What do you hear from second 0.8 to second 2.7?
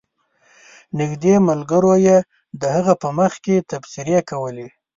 نږدې ملګرو یې د